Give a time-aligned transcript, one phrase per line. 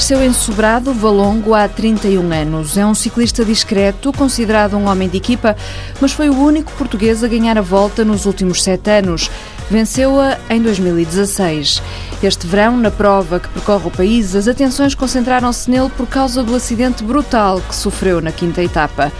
[0.00, 2.78] Nasceu em Sobrado, Valongo, há 31 anos.
[2.78, 5.54] É um ciclista discreto, considerado um homem de equipa,
[6.00, 9.30] mas foi o único português a ganhar a volta nos últimos sete anos.
[9.70, 11.82] Venceu-a em 2016.
[12.22, 16.54] Este verão, na prova que percorre o país, as atenções concentraram-se nele por causa do
[16.54, 19.12] acidente brutal que sofreu na quinta etapa.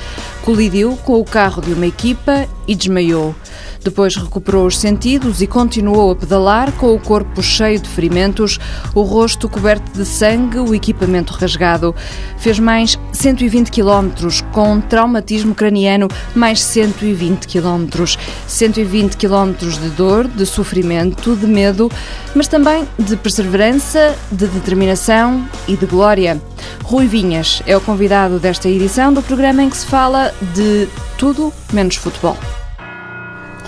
[0.46, 3.34] Colidiu com o carro de uma equipa e desmaiou.
[3.82, 8.58] Depois recuperou os sentidos e continuou a pedalar com o corpo cheio de ferimentos,
[8.94, 11.94] o rosto coberto de sangue, o equipamento rasgado.
[12.36, 18.18] Fez mais 120 quilómetros com um traumatismo craniano, mais 120 quilómetros.
[18.46, 21.90] 120 quilómetros de dor, de sofrimento, de medo,
[22.34, 26.40] mas também de perseverança, de determinação e de glória.
[26.84, 31.52] Rui Vinhas é o convidado desta edição do programa em que se fala de tudo
[31.72, 32.37] menos futebol.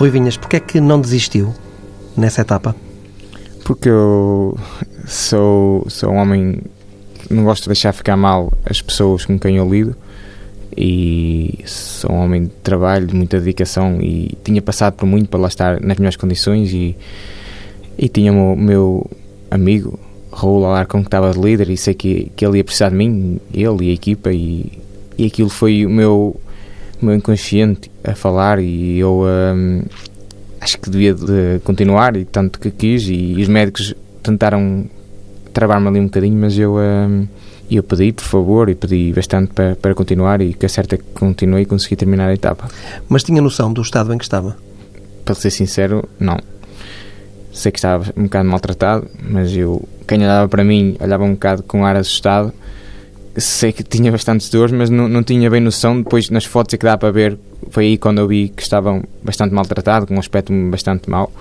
[0.03, 1.55] Rui Vinhas, porquê é que não desistiu
[2.17, 2.75] nessa etapa?
[3.63, 4.59] Porque eu
[5.07, 6.59] sou, sou um homem
[7.19, 9.95] que não gosto de deixar ficar mal as pessoas com quem eu lido
[10.75, 15.39] e sou um homem de trabalho, de muita dedicação e tinha passado por muito para
[15.39, 16.97] lá estar nas melhores condições e,
[17.97, 19.09] e tinha o meu
[19.49, 19.97] amigo
[20.33, 23.39] Raul Alarcon que estava de líder e sei que, que ele ia precisar de mim,
[23.53, 24.69] ele e a equipa e,
[25.17, 26.35] e aquilo foi o meu
[27.03, 29.81] meu inconsciente a falar e eu um,
[30.59, 34.85] acho que devia de continuar e tanto que quis e, e os médicos tentaram
[35.53, 37.27] travar-me ali um bocadinho, mas eu, um,
[37.69, 40.97] eu pedi, por favor, e pedi bastante para, para continuar e que a certa é
[40.97, 42.67] que continuei e consegui terminar a etapa.
[43.07, 44.57] Mas tinha noção do estado em que estava?
[45.23, 46.37] Para ser sincero, não.
[47.51, 51.61] Sei que estava um bocado maltratado, mas eu, quem olhava para mim, olhava um bocado
[51.63, 52.51] com ar assustado
[53.37, 56.01] sei que tinha bastantes dores, mas não, não tinha bem noção.
[56.01, 57.37] Depois, nas fotos é que dá para ver,
[57.69, 61.31] foi aí quando eu vi que estavam bastante maltratados, com um aspecto bastante mau.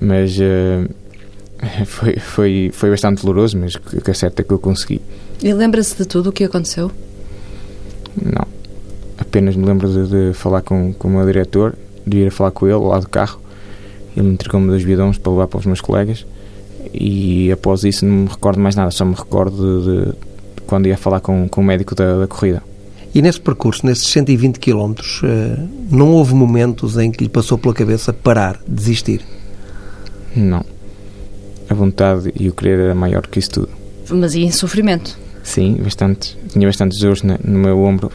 [0.00, 0.88] Mas uh,
[1.86, 5.00] foi, foi, foi bastante doloroso, mas que é certo é que eu consegui.
[5.42, 6.90] E lembra-se de tudo o que aconteceu?
[8.20, 8.46] Não.
[9.18, 11.74] Apenas me lembro de, de falar com, com o meu diretor,
[12.06, 13.40] de ir a falar com ele lado do carro.
[14.16, 16.26] Ele me entregou-me dois bidões para levar para os meus colegas.
[16.92, 20.12] E após isso não me recordo mais nada, só me recordo de, de
[20.66, 22.62] quando ia falar com, com o médico da, da corrida.
[23.14, 25.56] E nesse percurso, nesses 120 km, eh,
[25.88, 29.20] não houve momentos em que lhe passou pela cabeça parar, desistir?
[30.34, 30.64] Não.
[31.70, 33.68] A vontade e o querer era maior que isso tudo.
[34.10, 35.16] Mas e em sofrimento?
[35.44, 36.36] Sim, bastante.
[36.48, 38.10] Tinha bastantes dores no meu ombro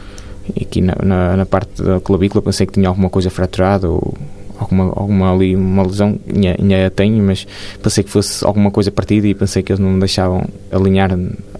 [0.54, 4.14] e aqui na, na, na, parte da clavícula pensei que tinha alguma coisa fraturada ou
[4.60, 7.46] alguma, alguma ali, uma lesão, ainda, ainda tenho, mas
[7.82, 11.10] pensei que fosse alguma coisa partida e pensei que eles não me deixavam alinhar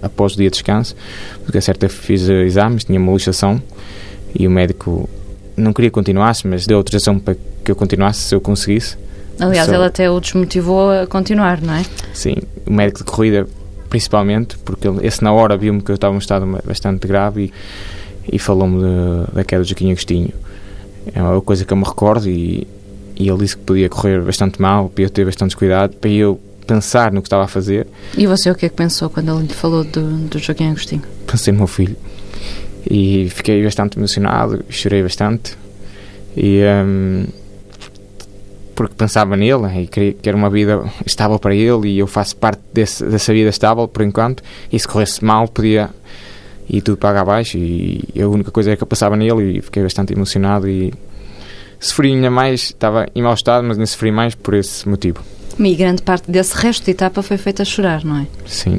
[0.02, 0.94] após o dia de descanso,
[1.44, 3.60] porque a certa fiz exames, tinha uma luxação
[4.38, 5.08] e o médico
[5.56, 7.34] não queria que continuasse, mas deu autorização para
[7.64, 8.96] que eu continuasse se eu conseguisse.
[9.38, 9.74] Aliás, Só...
[9.74, 11.84] ele até o desmotivou a continuar, não é?
[12.12, 13.46] Sim, o médico de corrida
[13.88, 17.52] principalmente, porque ele, esse na hora viu-me que eu estava em um estado bastante grave
[18.28, 18.82] e, e falou-me
[19.32, 20.30] da queda do Joaquim Agostinho.
[21.12, 22.68] É uma coisa que eu me recordo e,
[23.20, 27.12] e ele disse que podia correr bastante mal, podia ter bastante cuidado, para eu pensar
[27.12, 27.86] no que estava a fazer.
[28.16, 31.02] E você o que é que pensou quando ele lhe falou do, do Joaquim Agostinho?
[31.26, 31.96] Pensei no meu filho
[32.90, 35.54] e fiquei bastante emocionado, chorei bastante
[36.34, 37.26] e um,
[38.74, 42.34] porque pensava nele e queria que era uma vida estável para ele e eu faço
[42.36, 44.42] parte desse, dessa vida estável por enquanto
[44.72, 45.90] e se corresse mal podia
[46.66, 49.82] ir tudo para abaixo e a única coisa é que eu passava nele e fiquei
[49.82, 50.94] bastante emocionado e
[51.80, 55.24] Sofri ainda mais, estava em mau estado, mas ainda sofri mais por esse motivo.
[55.58, 58.26] E grande parte desse resto de etapa foi feita a chorar, não é?
[58.46, 58.78] Sim.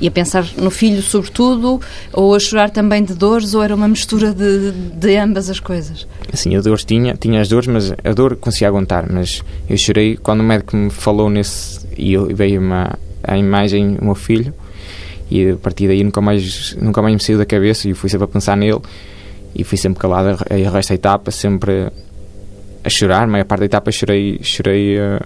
[0.00, 1.80] E a pensar no filho, sobretudo,
[2.12, 6.06] ou a chorar também de dores, ou era uma mistura de, de ambas as coisas?
[6.32, 9.10] Sim, a dor tinha, tinha as dores, mas a dor conseguia aguentar.
[9.10, 11.80] Mas eu chorei quando o médico me falou nesse.
[11.96, 14.54] e veio uma, a imagem do meu filho,
[15.30, 18.24] e a partir daí nunca mais, nunca mais me saiu da cabeça, e fui sempre
[18.24, 18.80] a pensar nele,
[19.54, 21.90] e fui sempre calado a resto da etapa, sempre
[22.88, 25.22] a chorar, a maior parte da etapa chorei, chorei a,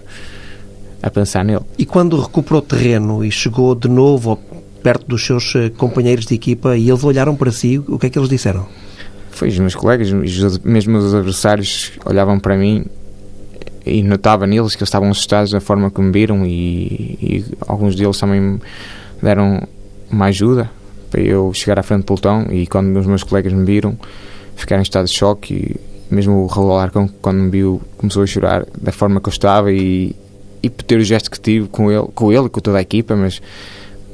[1.01, 1.61] a pensar nele.
[1.77, 4.37] E quando recuperou terreno e chegou de novo
[4.83, 8.09] perto dos seus eh, companheiros de equipa e eles olharam para si, o que é
[8.09, 8.67] que eles disseram?
[9.31, 10.11] Foi os meus colegas,
[10.63, 12.85] mesmo os adversários olhavam para mim
[13.85, 17.95] e notava neles que eles estavam assustados da forma que me viram e, e alguns
[17.95, 18.59] deles também me
[19.21, 19.65] deram
[20.11, 20.69] uma ajuda
[21.09, 23.97] para eu chegar à frente do pelotão e quando os meus colegas me viram
[24.55, 28.27] ficaram em estado de choque e mesmo o Raul Alarcão, quando me viu, começou a
[28.27, 30.15] chorar da forma que eu estava e,
[30.61, 32.81] e por ter o gesto que tive com ele, com ele e com toda a
[32.81, 33.41] equipa, mas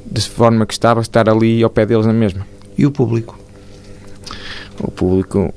[0.10, 2.46] de forma que estava, estar ali ao pé deles na mesma.
[2.78, 3.38] E o público?
[4.82, 5.54] O público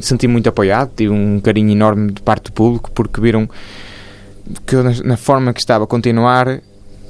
[0.00, 3.48] senti muito apoiado, tive um carinho enorme de parte do público porque viram
[4.66, 6.60] que eu, na, forma que estava a continuar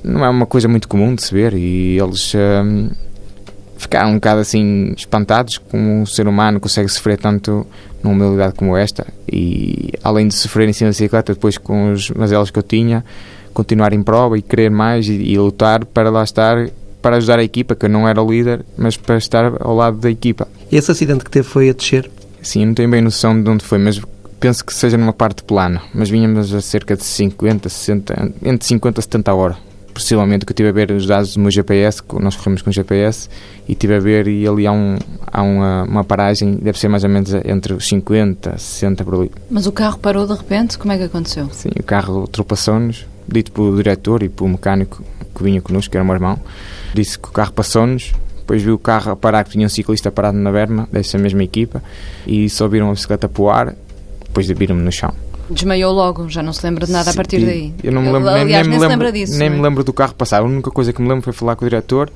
[0.02, 2.90] não é uma coisa muito comum de se ver e eles hum,
[3.76, 7.66] ficaram um bocado assim espantados como um ser humano consegue sofrer tanto
[8.02, 12.10] numa humildade como esta e além de sofrer em cima da bicicleta depois com os
[12.10, 13.04] mazelas que eu tinha
[13.52, 16.70] continuar em prova e querer mais e, e lutar para lá estar
[17.02, 19.98] para ajudar a equipa, que eu não era o líder, mas para estar ao lado
[19.98, 20.48] da equipa.
[20.70, 22.10] Esse acidente que teve foi a descer?
[22.42, 24.00] Sim, não tenho bem noção de onde foi, mas
[24.40, 25.80] penso que seja numa parte plana.
[25.94, 29.56] Mas vínhamos a cerca de 50, 60, entre 50 e 70 horas.
[29.98, 33.28] Possivelmente que eu estive a ver os dados do meu GPS, nós corremos com GPS,
[33.68, 34.96] e estive a ver e ali há, um,
[35.26, 39.14] há uma, uma paragem, deve ser mais ou menos entre os 50 e 60 por
[39.16, 39.32] ali.
[39.50, 40.78] Mas o carro parou de repente?
[40.78, 41.50] Como é que aconteceu?
[41.50, 45.02] Sim, o carro ultrapassou-nos, dito pelo diretor e pelo mecânico
[45.34, 46.38] que vinha connosco, que era o meu irmão.
[46.94, 50.12] Disse que o carro passou-nos, depois viu o carro a parar, que tinha um ciclista
[50.12, 51.82] parado na berma, dessa mesma equipa,
[52.24, 53.74] e só viram a bicicleta para o ar,
[54.24, 55.12] depois viram-me no chão.
[55.50, 57.72] Desmaiou logo, já não se lembra de nada Sim, a partir daí.
[57.82, 59.38] Eu não me lembro, Aliás, nem, nem, nem me lembro, disso.
[59.38, 59.62] Nem me é?
[59.62, 60.40] lembro do carro passar.
[60.40, 62.10] A única coisa que me lembro foi falar com o diretor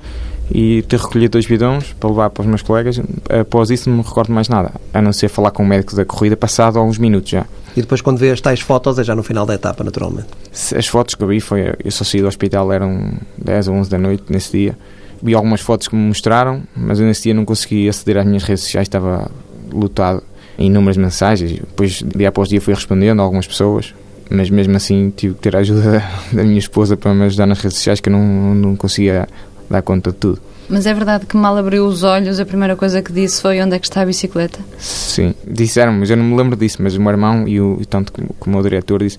[0.50, 3.00] e ter recolhido dois bidões para levar para os meus colegas.
[3.28, 6.04] Após isso não me recordo mais nada, a não ser falar com o médico da
[6.04, 7.46] corrida passado há uns minutos já.
[7.76, 10.28] E depois quando vê as tais fotos é já no final da etapa, naturalmente.
[10.76, 13.90] As fotos que eu vi foi, eu só saí do hospital, eram 10 ou 11
[13.90, 14.76] da noite nesse dia.
[15.22, 18.42] Vi algumas fotos que me mostraram, mas eu nesse dia não consegui aceder às minhas
[18.42, 19.30] redes sociais, estava
[19.72, 20.22] lutado
[20.66, 21.52] inúmeras mensagens.
[21.52, 23.94] Depois, dia após dia, fui respondendo a algumas pessoas,
[24.30, 27.58] mas mesmo assim tive que ter a ajuda da minha esposa para me ajudar nas
[27.60, 29.28] redes sociais, que eu não, não conseguia
[29.68, 30.40] dar conta de tudo.
[30.68, 33.76] Mas é verdade que mal abriu os olhos, a primeira coisa que disse foi onde
[33.76, 34.58] é que está a bicicleta?
[34.78, 38.12] Sim, disseram, mas eu não me lembro disso, mas o meu irmão e, o, tanto
[38.38, 39.18] como, o diretor disse,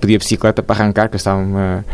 [0.00, 1.84] pedi a bicicleta para arrancar, que estavam a,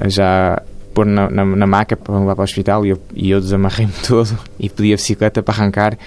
[0.00, 0.60] a já
[0.92, 3.92] pôr na, na, na, maca para levar para o hospital e eu, e eu desamarrei-me
[4.06, 5.98] todo e pedi a bicicleta para arrancar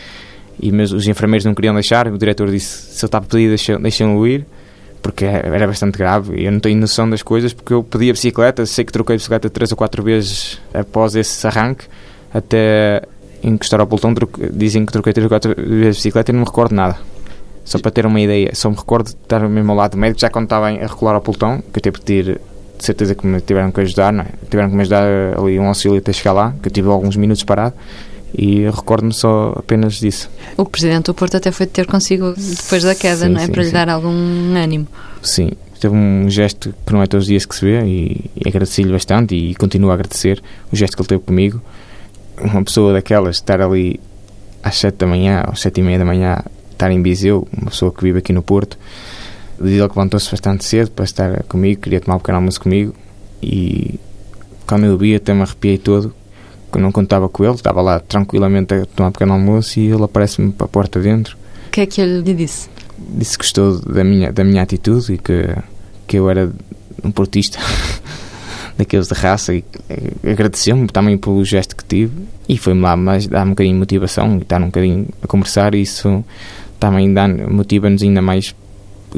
[0.60, 2.08] e mas os enfermeiros não queriam deixar.
[2.08, 3.50] O diretor disse: se eu estava a pedir,
[3.80, 4.46] deixem-no ir,
[5.02, 6.44] porque era bastante grave.
[6.44, 9.18] Eu não tenho noção das coisas, porque eu pedi a bicicleta, sei que troquei a
[9.18, 11.86] bicicleta três ou quatro vezes após esse arranque,
[12.34, 13.04] até
[13.44, 14.14] encostar ao pelotão.
[14.52, 16.98] Dizem que troquei três ou quatro vezes a bicicleta e não me recordo nada.
[17.64, 20.22] Só para ter uma ideia, só me recordo de estar mesmo ao lado do médico,
[20.22, 22.42] já quando estava a regular ao pelotão, que eu tive que pedir
[22.78, 24.28] de certeza que me tiveram que ajudar, não é?
[24.50, 25.04] tiveram que me ajudar
[25.38, 27.74] ali um auxílio até chegar lá, que eu tive alguns minutos parado
[28.38, 30.30] e recordo-me só apenas disso.
[30.56, 33.46] O Presidente do Porto até foi ter consigo depois da queda, sim, não é?
[33.46, 34.88] Sim, Para lhe dar algum ânimo.
[35.24, 35.52] Sim,
[35.82, 38.92] teve um gesto que não é todos os dias que se vê e, e agradeci-lhe
[38.92, 40.42] bastante e continuo a agradecer
[40.72, 41.60] o gesto que ele teve comigo.
[42.40, 44.00] Uma pessoa daquelas estar ali
[44.62, 46.38] às sete da manhã, às sete e meia da manhã,
[46.72, 48.78] estar em Viseu, uma pessoa que vive aqui no Porto,
[49.60, 52.94] ele levantou-se bastante cedo para estar comigo, queria tomar um pequeno almoço comigo
[53.42, 54.00] e
[54.68, 56.14] quando eu vi até me arrepiei todo
[56.76, 60.52] não contava com ele, estava lá tranquilamente a tomar um pequeno almoço e ele aparece-me
[60.52, 61.38] para a porta dentro.
[61.68, 62.70] O que é que ele lhe disse?
[62.98, 65.56] Disse que gostou da minha, da minha atitude e que,
[66.08, 66.52] que eu era
[67.04, 67.60] um portista
[68.78, 69.64] daqueles de raça e
[70.30, 72.14] agradeceu-me também pelo gesto que tive
[72.50, 75.74] e foi-me lá mais dar um bocadinho de motivação e estar um bocadinho a conversar
[75.76, 76.24] e isso
[76.80, 77.14] também
[77.50, 78.54] motiva-nos ainda mais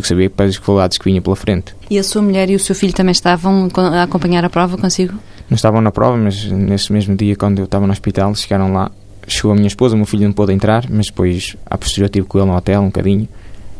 [0.04, 1.76] sabia para as dificuldades que vinha pela frente.
[1.90, 5.16] E a sua mulher e o seu filho também estavam a acompanhar a prova consigo?
[5.50, 8.92] Não estavam na prova, mas nesse mesmo dia, quando eu estava no hospital, chegaram lá.
[9.28, 12.26] Chegou a minha esposa, o meu filho não pôde entrar, mas depois, a posterior, estive
[12.26, 13.28] com ele no hotel um bocadinho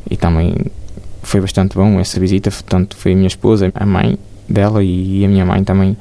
[0.10, 0.56] e também
[1.24, 2.52] foi bastante bom essa visita.
[2.52, 5.98] Portanto, foi a minha esposa, a mãe dela e a minha mãe também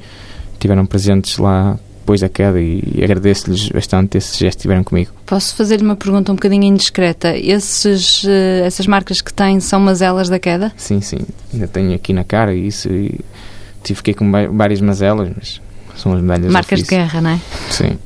[0.59, 5.11] tiveram presentes lá depois da queda e agradeço-lhes bastante esse gesto que tiveram comigo.
[5.27, 7.37] Posso fazer-lhe uma pergunta um bocadinho indiscreta?
[7.37, 10.71] Esses, uh, essas marcas que têm são mazelas da queda?
[10.75, 11.19] Sim, sim.
[11.53, 13.19] Ainda tenho aqui na cara isso e
[13.83, 15.61] tive, fiquei com várias mazelas, mas
[15.95, 17.39] são as medalhas Marcas de guerra, não é?
[17.69, 17.97] Sim.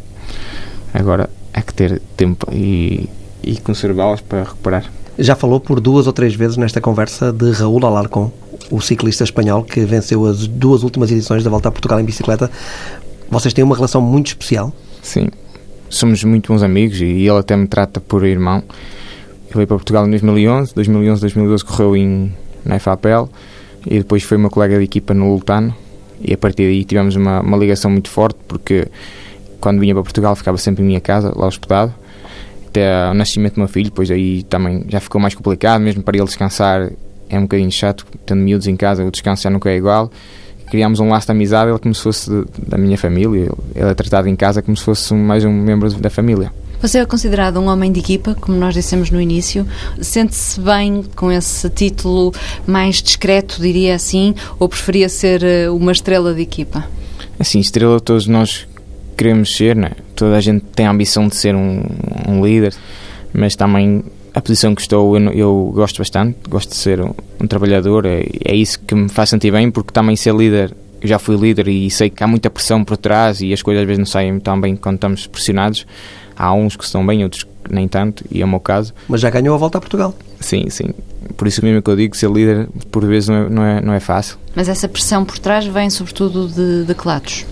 [0.93, 3.09] Agora há que ter tempo e,
[3.43, 4.91] e conservá-las para recuperar.
[5.17, 8.31] Já falou por duas ou três vezes nesta conversa de Raul Alarcón,
[8.71, 12.49] o ciclista espanhol que venceu as duas últimas edições da Volta a Portugal em bicicleta.
[13.29, 14.73] Vocês têm uma relação muito especial?
[15.01, 15.27] Sim,
[15.89, 18.63] somos muito bons amigos e ele até me trata por irmão.
[19.45, 22.33] Ele veio para Portugal em 2011, 2011, 2012 correu em,
[22.65, 23.29] na FAPEL
[23.85, 25.75] e depois foi meu colega de equipa no Lutano
[26.21, 28.87] e a partir daí tivemos uma, uma ligação muito forte porque
[29.59, 31.93] quando vinha para Portugal ficava sempre em minha casa, lá hospedado
[32.67, 36.17] até o nascimento do meu filho, depois aí também já ficou mais complicado, mesmo para
[36.17, 36.91] ele descansar
[37.29, 40.11] é um bocadinho chato, tendo miúdos em casa, o descanso já nunca é igual.
[40.69, 43.93] Criámos um laço de amizade, ele como se fosse de, da minha família, ele é
[43.93, 46.51] tratado em casa como se fosse mais um membro da família.
[46.83, 49.65] Você é considerado um homem de equipa, como nós dissemos no início.
[50.01, 52.33] Sente-se bem com esse título
[52.67, 56.85] mais discreto, diria assim, ou preferia ser eh, uma estrela de equipa?
[57.39, 58.67] Assim, estrela todos nós
[59.15, 59.91] queremos ser, né?
[60.13, 61.83] toda a gente tem a ambição de ser um,
[62.27, 62.73] um líder,
[63.33, 67.47] mas também a posição que estou eu, eu gosto bastante, gosto de ser um, um
[67.47, 71.19] trabalhador, é, é, isso que me faz sentir bem, porque também ser líder eu já
[71.19, 73.99] fui líder e sei que há muita pressão por trás e as coisas às vezes
[73.99, 75.85] não saem tão bem quando estamos pressionados.
[76.35, 78.93] Há uns que estão bem, outros que nem tanto, e é o meu caso.
[79.07, 80.13] Mas já ganhou a volta a Portugal.
[80.39, 80.89] Sim, sim.
[81.37, 83.93] Por isso mesmo que eu digo, ser líder por vezes não é, não é, não
[83.93, 84.37] é fácil.
[84.55, 87.45] Mas essa pressão por trás vem sobretudo de, de que lados?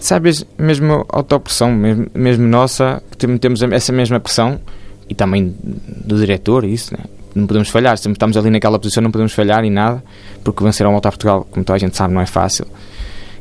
[0.00, 3.02] Sabes, mesmo a autopressão, mesmo, mesmo nossa,
[3.40, 4.60] temos essa mesma pressão
[5.08, 7.04] e também do diretor, isso, né?
[7.34, 10.02] não podemos falhar, sempre estamos ali naquela posição, não podemos falhar em nada,
[10.44, 12.66] porque vencer a volta a Portugal, como toda a gente sabe, não é fácil.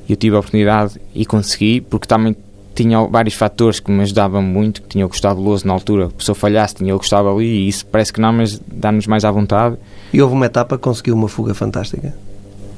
[0.08, 2.36] E eu tive a oportunidade e consegui, porque também
[2.74, 6.30] tinha vários fatores que me ajudavam muito, que tinha o Gustavo Louso na altura, se
[6.30, 9.32] eu falhasse tinha o Gustavo ali e isso parece que não, mas dá-nos mais à
[9.32, 9.78] vontade.
[10.14, 12.14] E houve uma etapa que conseguiu uma fuga fantástica?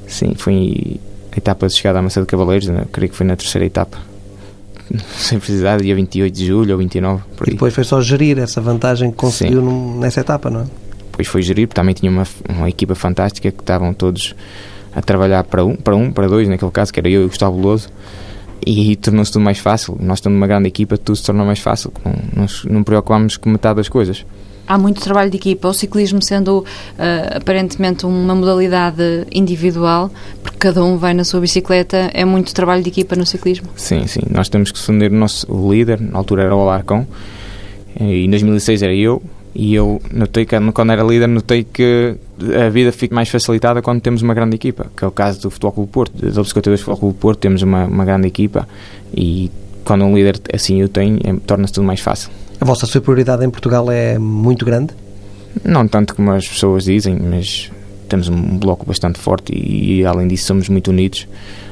[0.06, 1.00] Sim, foi
[1.32, 2.84] a etapa de chegada à Massa de Cavaleiros, né?
[2.92, 3.98] creio que foi na terceira etapa.
[5.16, 7.22] Sem precisar, dia 28 de julho ou 29.
[7.46, 10.64] E depois foi só gerir essa vantagem que conseguiu num, nessa etapa, não é?
[11.10, 14.34] Depois foi gerir, porque também tinha uma, uma equipa fantástica que estavam todos
[14.94, 17.28] a trabalhar para um, para um, para dois, naquele caso, que era eu e o
[17.28, 17.88] Gustavo Veloso
[18.66, 19.96] e tornou-se tudo mais fácil.
[20.00, 21.92] Nós estamos numa grande equipa, tudo se torna mais fácil.
[22.34, 24.24] Não, não preocupamos com metade das coisas.
[24.66, 30.10] Há muito trabalho de equipa, o ciclismo sendo uh, aparentemente uma modalidade individual,
[30.42, 33.68] porque cada um vai na sua bicicleta, é muito trabalho de equipa no ciclismo?
[33.76, 34.22] Sim, sim.
[34.30, 37.06] Nós temos que defender o nosso o líder, na altura era o Alarcão,
[38.00, 39.22] em 2006 era eu,
[39.54, 42.16] e eu notei que quando era líder notei que
[42.64, 45.50] a vida fica mais facilitada quando temos uma grande equipa, que é o caso do
[45.50, 48.66] Futebol Clube Porto, do 52 Futebol Clube Porto, temos uma, uma grande equipa
[49.16, 49.50] e
[49.84, 52.30] quando um líder assim o tem, é, torna-se tudo mais fácil.
[52.60, 54.92] A vossa superioridade em Portugal é muito grande?
[55.62, 57.70] Não tanto como as pessoas dizem, mas
[58.08, 61.28] temos um bloco bastante forte e, e além disso somos muito unidos.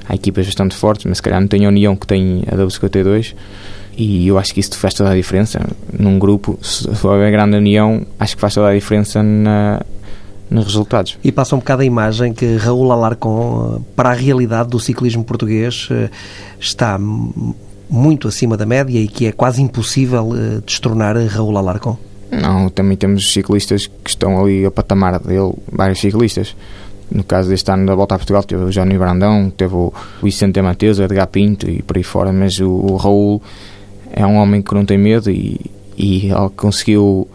[0.09, 3.35] Há equipas bastante fortes, mas se calhar não tem a união que tem a W52
[3.97, 5.61] e eu acho que isso faz toda a diferença.
[5.99, 9.83] Num grupo, se houver grande união, acho que faz toda a diferença na,
[10.51, 11.19] nos resultados.
[11.23, 15.89] E passa um bocado a imagem que Raul Alarcon, para a realidade do ciclismo português,
[15.91, 16.11] eh,
[16.61, 16.99] está
[17.89, 21.99] muito acima da média e que é quase impossível eh, destronar Raul Alarcon.
[22.31, 26.57] Não, também temos ciclistas que estão ali a patamar dele, vários ciclistas.
[27.11, 30.63] No caso deste ano da Volta a Portugal, teve o Johnny Brandão, teve o Vicente
[30.63, 33.43] Mateus, o Edgar Pinto e por aí fora, mas o, o Raul
[34.13, 35.61] é um homem que não tem medo e,
[35.97, 37.27] e ele conseguiu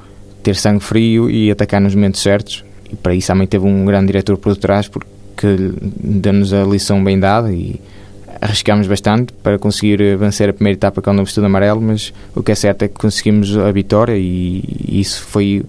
[0.43, 2.63] ter sangue frio e atacar nos momentos certos.
[2.91, 7.19] E para isso também teve um grande diretor por detrás, porque deu-nos a lição bem
[7.19, 7.81] dada e
[8.39, 12.51] arriscámos bastante para conseguir vencer a primeira etapa com o vestido amarelo, mas o que
[12.51, 15.63] é certo é que conseguimos a vitória e isso foi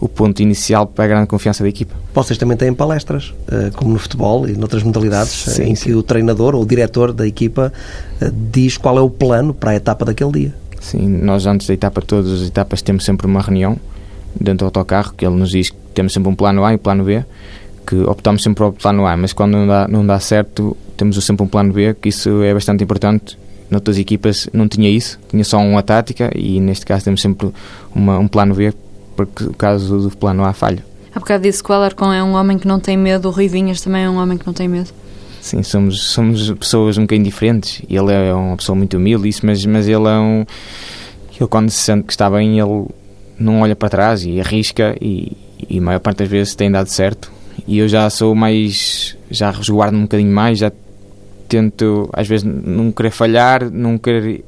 [0.00, 1.94] o ponto inicial para a grande confiança da equipa.
[2.14, 5.84] Vocês também têm palestras, eh, como no futebol e noutras modalidades, sim, em sim.
[5.84, 7.70] que o treinador ou o diretor da equipa
[8.20, 10.54] eh, diz qual é o plano para a etapa daquele dia.
[10.80, 13.76] Sim, nós antes da etapa, todas as etapas, temos sempre uma reunião
[14.34, 16.78] dentro do autocarro que ele nos diz que temos sempre um plano A e um
[16.78, 17.22] plano B,
[17.86, 21.22] que optamos sempre para o plano A, mas quando não dá, não dá certo, temos
[21.22, 23.38] sempre um plano B, que isso é bastante importante.
[23.70, 27.50] Noutras equipas não tinha isso, tinha só uma tática e neste caso temos sempre
[27.94, 28.72] uma, um plano B
[29.26, 30.84] porque o caso do plano A falha.
[31.14, 33.48] Há bocado disse que o Alarcon é um homem que não tem medo, o Rui
[33.48, 34.90] Vinhas também é um homem que não tem medo.
[35.40, 37.82] Sim, somos, somos pessoas um bocadinho diferentes.
[37.88, 40.44] Ele é uma pessoa muito humilde, isso, mas, mas ele é um.
[41.34, 42.86] Ele, quando se sente que está bem, ele
[43.38, 45.36] não olha para trás e arrisca, e,
[45.68, 47.32] e a maior parte das vezes tem dado certo.
[47.66, 49.16] E eu já sou mais.
[49.30, 50.70] já resguardo um bocadinho mais, já
[51.48, 54.44] tento, às vezes, não querer falhar, não querer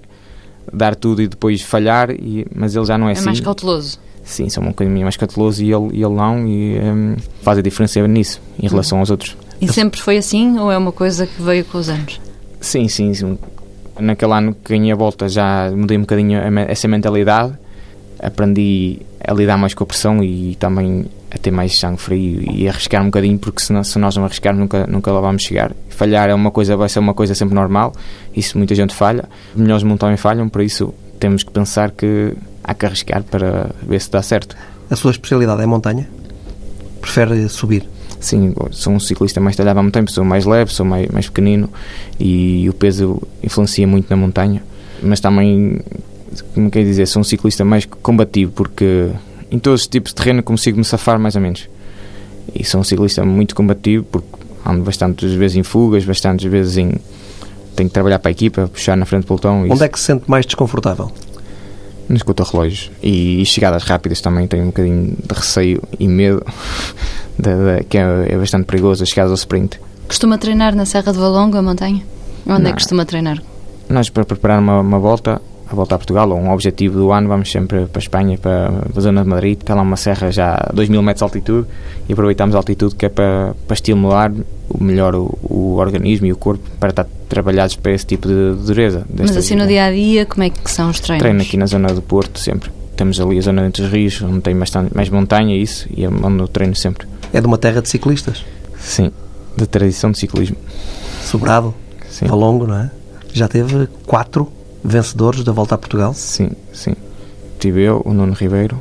[0.73, 3.23] dar tudo e depois falhar, e, mas ele já não é, é assim.
[3.23, 3.99] É mais cauteloso.
[4.25, 8.07] Sim, sou um bocadinho mais cauteloso e ele, ele não, e um, faz a diferença
[8.07, 9.37] nisso, em relação aos outros.
[9.61, 12.21] E sempre foi assim ou é uma coisa que veio com os anos?
[12.61, 13.13] Sim, sim.
[13.15, 13.39] sim.
[13.99, 17.53] Naquele ano que ganhei a volta já mudei um bocadinho essa mentalidade,
[18.19, 22.69] aprendi a lidar mais com a pressão e também a ter mais sangue frio e
[22.69, 25.73] arriscar um bocadinho, porque se, se nós não arriscarmos nunca, nunca lá vamos chegar.
[25.89, 27.93] Falhar é uma coisa, vai ser uma coisa sempre normal,
[28.35, 29.25] isso muita gente falha,
[29.55, 34.01] melhores mundo também falham, por isso temos que pensar que há que arriscar para ver
[34.01, 34.57] se dá certo.
[34.91, 36.09] A sua especialidade é montanha?
[37.01, 37.89] Prefere subir?
[38.21, 41.27] Sim, sou um ciclista mais talhado há muito tempo, sou mais leve, sou mais, mais
[41.27, 41.69] pequenino
[42.21, 44.63] e o peso influencia muito na montanha.
[45.03, 45.81] Mas também,
[46.55, 49.11] como quer dizer, sou um ciclista mais combativo porque
[49.51, 51.69] em todos os tipos de terreno consigo me safar mais ou menos.
[52.55, 54.29] E sou um ciclista muito combativo porque
[54.65, 56.93] ando bastantes vezes em fugas, bastantes vezes em.
[57.75, 59.67] tenho que trabalhar para a equipa, puxar na frente do pelotão.
[59.69, 61.11] Onde é que se sente mais desconfortável?
[62.09, 62.91] Nos contra-relógios.
[63.03, 66.45] E, chegadas rápidas também tenho um bocadinho de receio e medo,
[67.39, 69.81] de, de, que é, é, bastante perigoso as chegadas ao sprint.
[70.07, 72.03] Costuma treinar na Serra de Valongo, a montanha?
[72.47, 72.71] Onde Não.
[72.71, 73.43] é que costuma treinar?
[73.89, 75.41] Nós, para preparar uma, uma volta,
[75.73, 78.71] a voltar a Portugal, ou um objetivo do ano, vamos sempre para a Espanha, para
[78.95, 81.69] a zona de Madrid, está lá uma serra já a 2 mil metros de altitude
[82.09, 84.33] e aproveitamos a altitude que é para, para estimular
[84.79, 89.07] melhor o, o organismo e o corpo para estar trabalhados para esse tipo de dureza.
[89.19, 91.23] Mas assim no dia a dia, como é que são os treinos?
[91.23, 92.71] Treino aqui na zona do Porto sempre.
[92.95, 96.09] Temos ali a zona entre os rios, onde tem bastante, mais montanha isso, e é
[96.11, 97.09] onde eu treino sempre.
[97.33, 98.45] É de uma terra de ciclistas?
[98.79, 99.11] Sim,
[99.57, 100.59] de tradição de ciclismo.
[101.25, 101.75] Sobrado?
[102.11, 102.27] Sim.
[102.27, 102.91] Valongo, não é?
[103.33, 104.53] Já teve quatro
[104.85, 106.13] vencedores da Volta a Portugal?
[106.13, 106.95] Sim, sim.
[107.59, 108.79] Tive eu, o Nuno Ribeiro,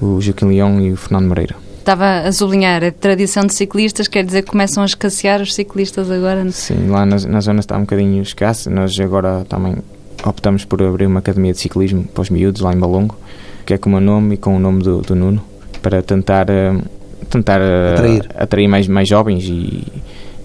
[0.00, 1.54] o Joaquim Leão e o Fernando Moreira.
[1.84, 6.10] Estava a sublinhar, a tradição de ciclistas quer dizer que começam a escassear os ciclistas
[6.10, 6.50] agora?
[6.50, 8.70] Sim, lá na, na zona está um bocadinho escasso.
[8.70, 9.76] Nós agora também
[10.24, 13.18] optamos por abrir uma academia de ciclismo para os miúdos lá em Balongo,
[13.66, 15.44] que é com o meu nome e com o nome do, do Nuno,
[15.82, 16.82] para tentar, uh,
[17.28, 19.86] tentar uh, atrair, atrair mais, mais jovens e,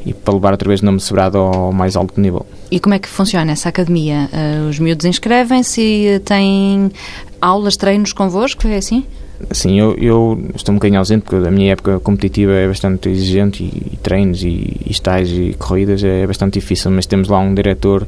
[0.05, 2.45] e para levar outra vez o nome de Sobrado ao mais alto nível.
[2.69, 4.29] E como é que funciona essa academia?
[4.33, 6.91] Uh, os miúdos inscrevem-se e têm
[7.39, 9.05] aulas, treinos convosco, é assim?
[9.51, 13.63] Sim, eu, eu, estou um bocadinho ausente porque a minha época competitiva é bastante exigente
[13.63, 17.53] e, e treinos e, e estágios e corridas é bastante difícil, mas temos lá um
[17.53, 18.05] diretor,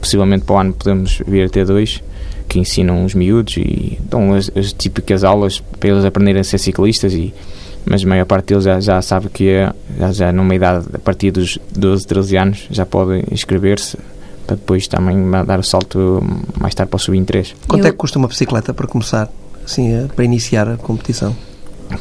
[0.00, 2.02] possivelmente para o ano podemos vir a ter dois,
[2.48, 6.58] que ensinam os miúdos e dão as, as típicas aulas para eles aprenderem a ser
[6.58, 7.32] ciclistas e
[7.88, 10.98] mas a maior parte deles já, já sabe que é, já, já numa idade, a
[10.98, 13.96] partir dos 12, 13 anos, já podem inscrever-se
[14.44, 16.20] para depois também dar o salto
[16.58, 17.54] mais tarde para o sub-23.
[17.68, 17.88] Quanto Eu...
[17.88, 19.28] é que custa uma bicicleta para começar,
[19.66, 21.36] assim, para iniciar a competição?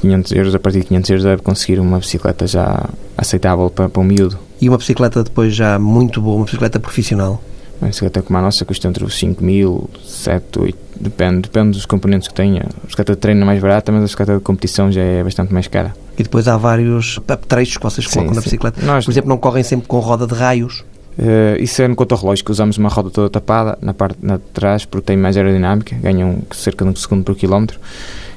[0.01, 4.01] 500 euros, a partir de 500 euros deve conseguir uma bicicleta já aceitável para, para
[4.01, 4.39] um miúdo.
[4.59, 7.41] E uma bicicleta depois já muito boa, uma bicicleta profissional?
[7.81, 11.85] Uma bicicleta como a nossa custa entre os 5 mil, 7, 8, depende, depende dos
[11.85, 12.61] componentes que tenha.
[12.61, 15.53] A bicicleta de treino é mais barata, mas a bicicleta de competição já é bastante
[15.53, 15.93] mais cara.
[16.17, 18.81] E depois há vários apetrechos que vocês colocam sim, na bicicleta.
[18.85, 20.83] Nós, Por exemplo, não correm sempre com roda de raios?
[21.17, 24.83] Uh, isso é no contra-relógio, que usamos uma roda toda tapada na parte de trás
[24.83, 27.79] porque tem mais aerodinâmica, ganham cerca de um segundo por quilómetro.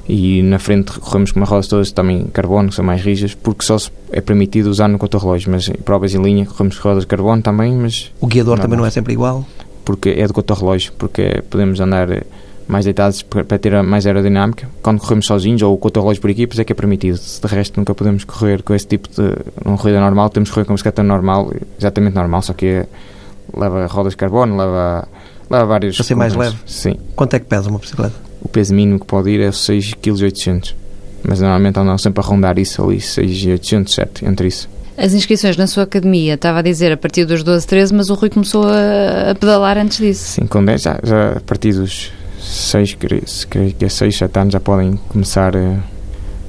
[0.07, 3.63] E na frente corremos com uma roda todas também carbono, que são mais rijas, porque
[3.63, 3.77] só
[4.11, 7.43] é permitido usar no contra-relógio, mas em provas em linha corremos com rodas de carbono
[7.43, 8.11] também, mas...
[8.19, 9.45] O guiador não, também não é sempre igual?
[9.85, 12.23] Porque é do contra-relógio, porque podemos andar eh,
[12.69, 14.69] mais deitados para ter mais aerodinâmica.
[14.83, 17.19] Quando corremos sozinhos ou com o relógio por equipas é que é permitido.
[17.19, 19.35] De resto, nunca podemos correr com esse tipo de.
[19.65, 22.85] uma corrida normal, temos que correr com uma bicicleta normal, exatamente normal, só que é,
[23.57, 25.07] leva rodas de carbono, leva,
[25.49, 25.97] leva vários.
[25.97, 26.55] Para ser mais leve?
[26.67, 26.95] Sim.
[27.15, 28.13] Quanto é que pesa uma bicicleta?
[28.39, 30.75] O peso mínimo que pode ir é 6,8 kg.
[31.27, 34.69] Mas normalmente andam sempre a rondar isso ali, 6,800, 7, entre isso.
[34.95, 38.13] As inscrições na sua academia, estava a dizer a partir dos 12, 13, mas o
[38.13, 40.23] Rui começou a, a pedalar antes disso.
[40.33, 44.39] Sim, com 10, já, já a partir dos 6, creio, creio que é 6, 7
[44.39, 45.79] anos já podem começar uh,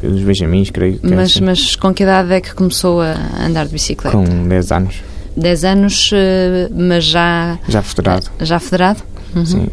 [0.03, 1.45] os benjamins, creio que mas, é assim.
[1.45, 4.17] mas com que idade é que começou a andar de bicicleta?
[4.17, 5.03] Com 10 anos.
[5.37, 7.59] 10 anos, uh, mas já...
[7.69, 8.27] Já federado.
[8.41, 9.03] Já federado?
[9.35, 9.47] Uhum.
[9.47, 9.69] Sim.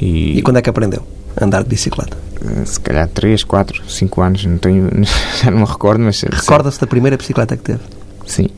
[0.00, 1.06] E, e quando é que aprendeu
[1.36, 2.16] a andar de bicicleta?
[2.42, 4.88] Uh, se calhar 3, 4, 5 anos, não tenho,
[5.42, 6.20] já não me recordo, mas...
[6.22, 7.80] Recorda-se da primeira bicicleta que teve?
[8.26, 8.48] Sim.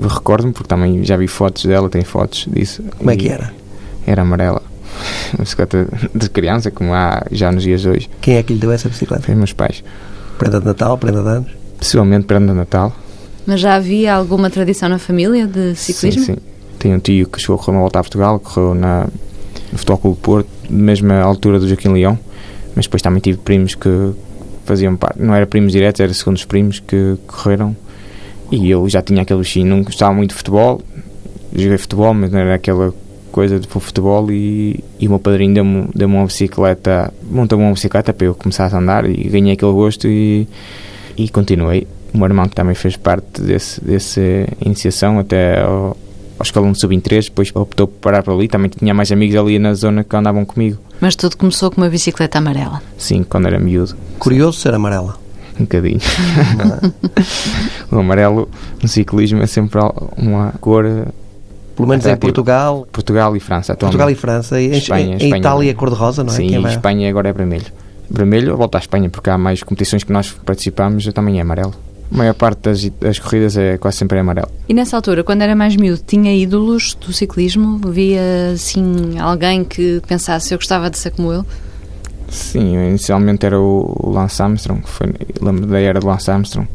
[0.00, 2.82] Recordo-me, porque também já vi fotos dela, tem fotos disso.
[2.98, 3.52] Como é que era?
[4.06, 4.62] Era amarela
[5.38, 8.10] bicicleta de criança, como há já nos dias de hoje.
[8.20, 9.22] Quem é que lhe deu essa bicicleta?
[9.22, 9.82] Foi meus pais.
[10.38, 11.50] Prenda de Natal, prenda de anos?
[11.78, 12.94] Possivelmente prenda de Natal.
[13.46, 16.24] Mas já havia alguma tradição na família de ciclismo?
[16.24, 16.40] Sim, sim.
[16.78, 19.06] Tenho um tio que chegou a correr uma volta a Portugal, correu na,
[19.72, 22.18] no Futebol Clube Porto, mesma altura do Joaquim Leão,
[22.74, 24.12] mas depois também tive primos que
[24.64, 27.74] faziam parte, não era primos diretos, era segundos primos que correram
[28.50, 30.80] e eu já tinha aquele bichinho, não gostava muito de futebol,
[31.54, 32.92] joguei futebol, mas não era aquela
[33.36, 38.10] coisa de futebol e, e o meu padrinho deu-me deu uma bicicleta, montou-me uma bicicleta
[38.14, 40.48] para eu começar a andar e ganhei aquele gosto e,
[41.18, 41.86] e continuei.
[42.14, 44.22] O meu irmão também fez parte desse, dessa
[44.64, 45.94] iniciação até ao,
[46.38, 49.58] ao escalão de sub-23, depois optou por parar por ali, também tinha mais amigos ali
[49.58, 50.78] na zona que andavam comigo.
[50.98, 52.80] Mas tudo começou com uma bicicleta amarela?
[52.96, 53.94] Sim, quando era miúdo.
[54.18, 55.18] Curioso ser amarela?
[55.60, 56.00] Um bocadinho.
[57.92, 58.48] o amarelo
[58.80, 59.78] no ciclismo é sempre
[60.16, 60.86] uma cor
[61.76, 62.88] pelo menos em Portugal.
[62.90, 63.98] Portugal e França, atualmente.
[63.98, 64.60] Portugal e França.
[64.60, 66.36] E Espanha, em, Espanha, Itália é cor-de-rosa, não é?
[66.36, 67.66] Sim, em Espanha agora é vermelho.
[68.10, 71.74] Vermelho, volta à Espanha, porque há mais competições que nós participamos, também é amarelo.
[72.10, 74.48] A maior parte das, das corridas é quase sempre é amarelo.
[74.68, 77.78] E nessa altura, quando era mais miúdo, tinha ídolos do ciclismo?
[77.90, 81.44] Via, assim, alguém que pensasse, eu gostava de ser como ele?
[82.28, 86.68] Sim, inicialmente era o Lance Armstrong, foi, lembro da era de Lance Armstrong.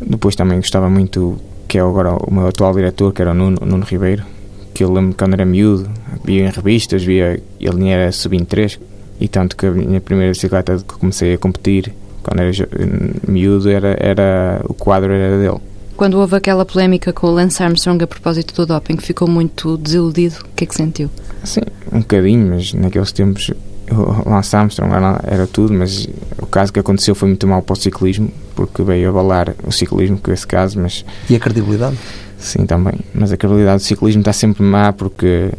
[0.00, 1.38] Depois também gostava muito
[1.68, 4.24] que é agora o meu atual diretor, que era o Nuno, Nuno Ribeiro,
[4.72, 5.88] que eu lembro quando era miúdo,
[6.24, 8.80] via em revistas, via, ele era sub-23,
[9.20, 12.50] e tanto que a minha primeira bicicleta que comecei a competir, quando era
[13.28, 15.60] miúdo, era, era, o quadro era dele.
[15.96, 20.36] Quando houve aquela polémica com o Lance Armstrong a propósito do doping, ficou muito desiludido,
[20.44, 21.10] o que é que sentiu?
[21.44, 23.50] Sim, um bocadinho, mas naqueles tempos
[23.90, 26.08] o Lance Armstrong era, era tudo, mas
[26.40, 30.18] o caso que aconteceu foi muito mal para o ciclismo, porque veio abalar o ciclismo
[30.18, 31.04] com esse caso, mas...
[31.30, 31.96] E a credibilidade?
[32.36, 32.94] Sim, também.
[33.14, 35.52] Mas a credibilidade do ciclismo está sempre má porque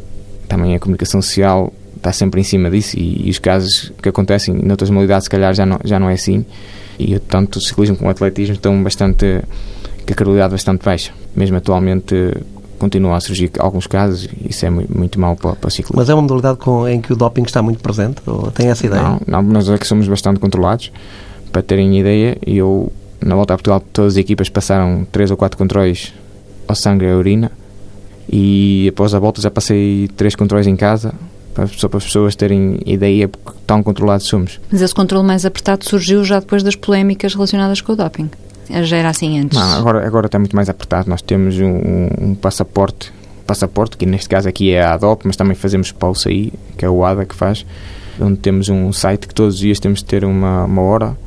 [0.49, 4.53] também a comunicação social está sempre em cima disso e, e os casos que acontecem
[4.53, 6.45] noutras modalidades se calhar já não, já não é assim
[6.97, 9.41] e tanto o ciclismo como o atletismo estão bastante
[10.05, 11.13] com a credibilidade bastante baixa.
[11.33, 12.33] Mesmo atualmente
[12.77, 15.95] continuam a surgir alguns casos e isso é muito, muito mau para, para o ciclismo.
[15.95, 18.21] Mas é uma modalidade com, em que o doping está muito presente?
[18.25, 19.01] Ou tem essa ideia?
[19.01, 20.91] Não, não, nós é que somos bastante controlados.
[21.51, 25.57] Para terem ideia, eu na volta a Portugal todas as equipas passaram 3 ou 4
[25.57, 26.13] controles
[26.67, 27.51] ao sangue e à urina
[28.31, 31.13] e após a volta já passei 3 controles em casa
[31.75, 34.61] só para as pessoas terem ideia porque tão controlados somos.
[34.71, 38.29] Mas esse controle mais apertado surgiu já depois das polémicas relacionadas com o doping?
[38.83, 39.57] Já era assim antes?
[39.57, 41.09] Não, agora, agora está muito mais apertado.
[41.09, 43.11] Nós temos um, um passaporte,
[43.45, 46.89] passaporte, que neste caso aqui é a ADOP, mas também fazemos o CI, que é
[46.89, 47.65] o ADA que faz,
[48.21, 51.17] onde temos um site que todos os dias temos de ter uma, uma hora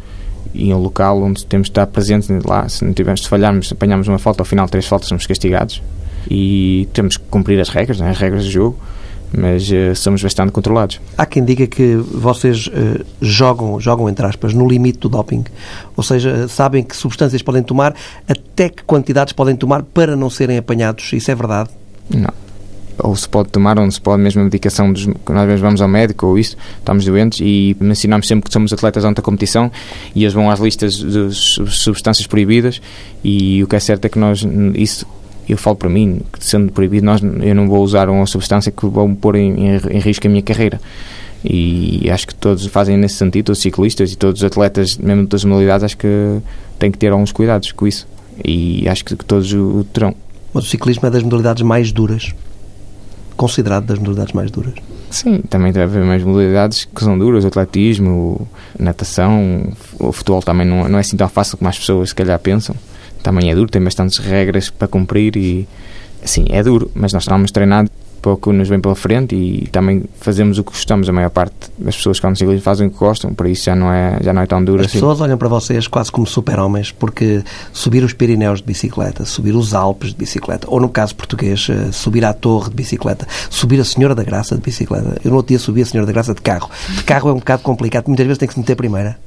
[0.55, 2.69] e um local onde temos de estar presentes lá.
[2.69, 5.83] Se não tivermos, falharmos, apanhamos uma falta, ao final três faltas somos castigados
[6.31, 8.79] e temos que cumprir as regras, né, as regras do jogo
[9.37, 11.01] mas uh, somos bastante controlados.
[11.17, 15.45] Há quem diga que vocês uh, jogam, jogam entre aspas, no limite do doping,
[15.97, 17.95] ou seja, sabem que substâncias podem tomar,
[18.29, 21.13] até que quantidades podem tomar para não serem apanhados.
[21.13, 21.71] Isso é verdade?
[22.11, 22.42] Não.
[23.03, 25.89] Ou se pode tomar, ou não se pode, mesmo a medicação, dos, nós vamos ao
[25.89, 29.71] médico ou isso, estamos doentes e mencionamos sempre que somos atletas de alta competição
[30.15, 32.81] e eles vão às listas de substâncias proibidas
[33.25, 35.05] e o que é certo é que nós, isso
[35.49, 38.87] eu falo para mim, que sendo proibido, nós, eu não vou usar uma substância que
[38.87, 40.81] vão pôr em, em, em risco a minha carreira.
[41.45, 45.45] E acho que todos fazem nesse sentido, os ciclistas e todos os atletas, mesmo das
[45.45, 46.39] modalidades, acho que
[46.79, 48.07] têm que ter alguns cuidados com isso.
[48.45, 50.15] E acho que, todos o terão.
[50.55, 52.33] Mas o ciclismo é das modalidades mais duras?
[53.43, 54.75] Considerado das modalidades mais duras?
[55.11, 58.47] Sim, também deve haver mais modalidades que são duras, o atletismo,
[58.79, 59.65] natação,
[59.99, 62.77] o futebol também não, não é assim tão fácil como as pessoas se calhar pensam
[63.21, 65.67] também é duro, tem bastantes regras para cumprir e
[66.23, 67.91] assim, é duro, mas nós estamos treinados
[68.23, 71.09] para o que nos vem pela frente e também fazemos o que gostamos.
[71.09, 73.93] A maior parte das pessoas que andam fazem o que gostam, por isso já não
[73.93, 74.99] é, já não é tão duro As assim.
[74.99, 79.75] pessoas olham para vocês quase como super-homens, porque subir os Pirineus de bicicleta, subir os
[79.75, 83.85] Alpes de bicicleta, ou no caso português, eh, subir à Torre de bicicleta, subir a
[83.85, 85.21] Senhora da Graça de bicicleta.
[85.25, 86.71] Eu no outro dia subi a Senhora da Graça de carro.
[86.95, 89.19] De carro é um bocado complicado, muitas vezes tem que se meter primeira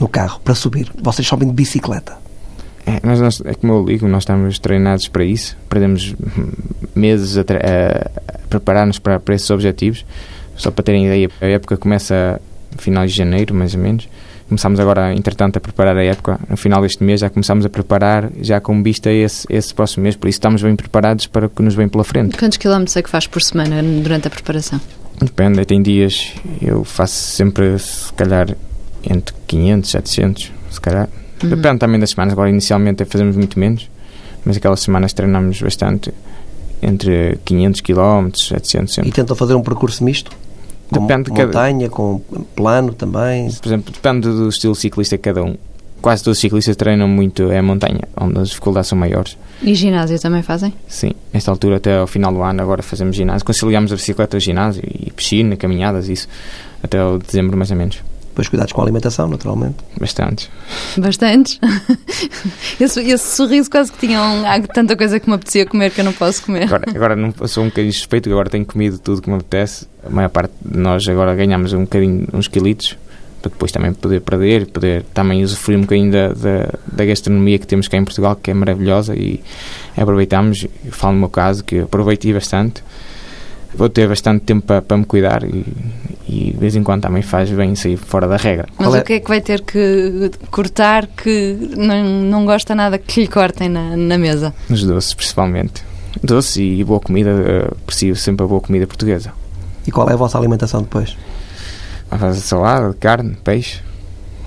[0.00, 0.90] no carro para subir.
[1.02, 2.16] Vocês sobem de bicicleta.
[2.86, 6.14] É, mas nós, é como eu ligo, nós estamos treinados para isso, perdemos
[6.94, 10.04] meses a, a, a preparar-nos para, para esses objetivos.
[10.56, 12.40] Só para terem ideia, a época começa
[12.72, 14.08] no final de janeiro, mais ou menos.
[14.48, 16.38] Começámos agora, entretanto, a preparar a época.
[16.48, 20.04] No final deste mês já começámos a preparar, já com vista a esse, esse próximo
[20.04, 20.14] mês.
[20.14, 22.38] Por isso estamos bem preparados para o que nos vem pela frente.
[22.38, 24.80] Quantos quilómetros é que faz por semana durante a preparação?
[25.20, 26.32] Depende, tem dias.
[26.62, 28.56] Eu faço sempre, se calhar,
[29.02, 31.08] entre 500 e 700, se calhar.
[31.42, 31.50] Uhum.
[31.50, 32.32] Depende também das semanas.
[32.32, 33.90] Agora, inicialmente, fazemos muito menos,
[34.44, 36.12] mas aquelas semanas treinamos bastante,
[36.82, 39.10] entre 500 km, 700 sempre.
[39.10, 40.30] E tentam fazer um percurso misto?
[40.90, 42.20] Depende com montanha, com
[42.54, 43.50] plano também?
[43.52, 45.56] Por exemplo, depende do estilo ciclista de cada um.
[46.00, 49.36] Quase todos os ciclistas treinam muito é a montanha, onde as dificuldades são maiores.
[49.62, 50.72] E ginásio também fazem?
[50.86, 53.44] Sim, nesta altura até ao final do ano agora fazemos ginásio.
[53.44, 56.28] Conciliamos a bicicleta, o ginásio e piscina, caminhadas, isso,
[56.82, 57.98] até o dezembro mais ou menos.
[58.36, 59.76] Depois cuidados com a alimentação, naturalmente.
[59.98, 60.50] Bastantes.
[60.98, 61.58] Bastantes?
[62.78, 66.02] esse, esse, sorriso quase que tinha um, há tanta coisa que me apetecia comer que
[66.02, 66.64] eu não posso comer.
[66.64, 69.86] Agora, agora não, sou um bocadinho suspeito, agora tenho comido tudo que me apetece.
[70.04, 72.98] A maior parte de nós agora ganhamos um bocadinho, uns quilitos,
[73.40, 77.66] para depois também poder perder, poder também usufruir um bocadinho da, da, da gastronomia que
[77.66, 79.40] temos cá em Portugal, que é maravilhosa e
[79.96, 80.66] aproveitamos.
[80.84, 82.84] Eu falo no meu caso que aproveitei bastante
[83.76, 85.64] vou ter bastante tempo para, para me cuidar e,
[86.28, 88.68] e, de vez em quando também faz bem sair fora da regra.
[88.78, 89.00] Mas é?
[89.00, 93.28] o que é que vai ter que cortar que não, não gosta nada que lhe
[93.28, 94.54] cortem na, na mesa?
[94.68, 95.84] Os doces, principalmente.
[96.22, 99.32] Doce e boa comida, aprecio sempre a boa comida portuguesa.
[99.86, 101.16] E qual é a vossa alimentação depois?
[102.10, 103.80] A base de salada, carne, peixe,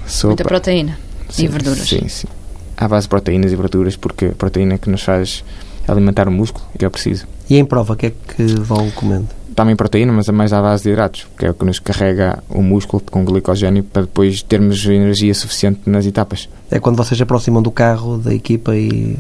[0.06, 0.30] sopa.
[0.30, 0.98] Muita proteína
[1.30, 1.88] sim, e verduras.
[1.88, 2.28] Sim, sim.
[2.76, 5.44] À base de proteínas e verduras, porque a proteína que nos faz
[5.88, 7.28] alimentar o músculo, que é preciso.
[7.50, 9.28] E em prova, o que é que vão comendo?
[9.56, 12.42] Também proteína, mas é mais à base de hidratos, que é o que nos carrega
[12.48, 16.48] o músculo com glicogênio para depois termos energia suficiente nas etapas.
[16.70, 19.18] É quando vocês aproximam do carro, da equipa e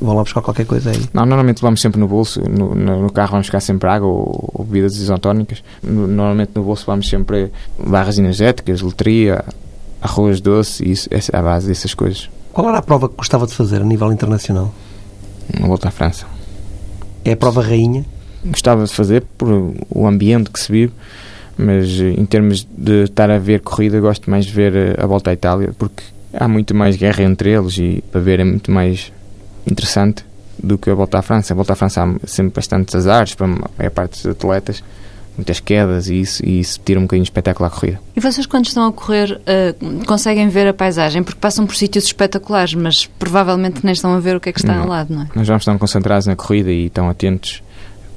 [0.00, 1.08] vão lá buscar qualquer coisa aí?
[1.12, 2.40] Não, normalmente vamos sempre no bolso.
[2.48, 5.62] No, no, carro vamos ficar sempre água ou, ou bebidas isotónicas.
[5.82, 9.44] No, normalmente no bolso vamos sempre barras energéticas, letria,
[10.00, 12.30] arroz doce, isso, essa é a base dessas coisas.
[12.52, 14.72] Qual era a prova que gostava de fazer a nível internacional?
[15.58, 16.26] Uma volta à França.
[17.24, 18.04] É a prova rainha?
[18.44, 20.92] gostava de fazer por o ambiente que se vive,
[21.56, 25.32] mas em termos de estar a ver corrida, gosto mais de ver a volta à
[25.32, 26.02] Itália, porque
[26.32, 29.12] há muito mais guerra entre eles e para ver é muito mais
[29.70, 30.24] interessante
[30.62, 31.52] do que a volta à França.
[31.52, 34.82] A volta à França há sempre bastantes azares para a maior parte dos atletas,
[35.36, 38.00] muitas quedas e isso, e isso tira um bocadinho de espetáculo à corrida.
[38.16, 41.22] E vocês, quando estão a correr, uh, conseguem ver a paisagem?
[41.22, 44.60] Porque passam por sítios espetaculares, mas provavelmente nem estão a ver o que é que
[44.60, 44.82] está não.
[44.82, 45.28] ao lado, não é?
[45.34, 47.62] Nós vamos estar concentrados na corrida e estão atentos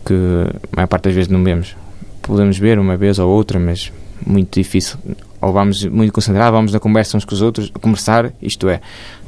[0.05, 1.75] que a maior parte das vezes não vemos.
[2.21, 3.91] Podemos ver uma vez ou outra, mas
[4.25, 4.97] muito difícil.
[5.41, 8.79] Ou vamos muito concentrados, vamos na conversa uns com os outros, conversar, isto é,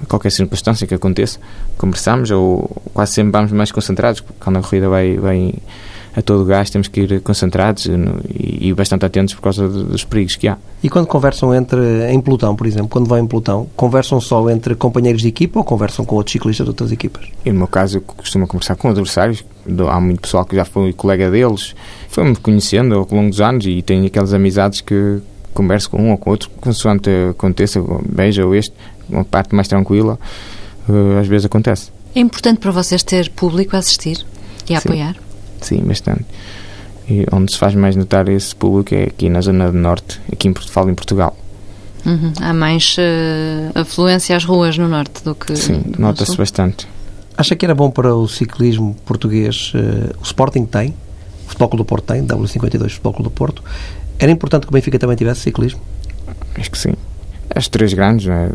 [0.08, 1.40] qualquer circunstância que aconteça,
[1.78, 5.54] conversamos, ou quase sempre vamos mais concentrados, quando a corrida vai, vai
[6.16, 10.36] a todo gás, temos que ir concentrados e, e bastante atentos por causa dos perigos
[10.36, 10.58] que há.
[10.82, 14.76] E quando conversam entre, em pelotão, por exemplo, quando vão em pelotão, conversam só entre
[14.76, 17.28] companheiros de equipa ou conversam com outros ciclistas de outras equipas?
[17.44, 19.44] E no meu caso, eu costumo conversar com adversários,
[19.90, 21.76] há muito pessoal que já foi colega deles,
[22.08, 25.20] foi-me conhecendo ao longo dos anos e tenho aquelas amizades que
[25.54, 28.74] converso com um ou com outro, consoante aconteça, veja ou este,
[29.10, 30.20] uma parte mais tranquila,
[30.90, 31.92] eh, às vezes acontece.
[32.14, 34.26] É importante para vocês ter público a assistir
[34.70, 34.90] e a Sim.
[34.90, 35.25] apoiar?
[35.62, 36.26] Sim, bastante.
[37.08, 40.48] E onde se faz mais notar esse público é aqui na zona do norte, aqui
[40.48, 41.38] em Portugal, em Portugal.
[42.06, 42.34] Uhum.
[42.40, 46.88] Há mais uh, afluência às ruas no norte do que Sim, nota-se bastante.
[47.38, 51.84] Acha que era bom para o ciclismo português, uh, o Sporting tem, o Futebol Clube
[51.84, 53.64] do Porto tem, W52 Futebol Clube do Porto,
[54.20, 55.82] era importante que o Benfica também tivesse ciclismo?
[56.58, 56.94] Acho que sim.
[57.56, 58.50] As três grandes, né?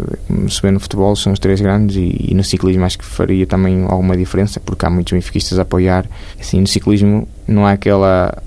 [0.49, 3.47] se vê no futebol, são as três grandes e, e, no ciclismo acho que faria
[3.47, 6.07] também alguma diferença, porque há muitos benfiquistas a apoiar.
[6.39, 8.43] Assim, no ciclismo não há aquela,